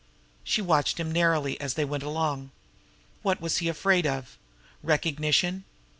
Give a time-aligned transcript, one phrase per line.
[0.43, 2.49] She watched him narrowly as they went along.
[3.21, 4.35] What was he afraid of?
[4.81, 5.63] Recognition?